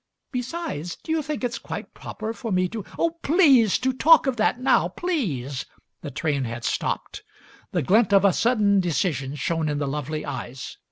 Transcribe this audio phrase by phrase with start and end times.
[0.31, 3.77] "Besides, do you think it's quite proper for me to" "Oh, please!
[3.77, 4.87] To talk of that now!
[4.89, 5.67] Please!"
[6.01, 7.21] The train had stopped.
[7.71, 10.79] The glint of a sudden decision shone in the lovely eyes.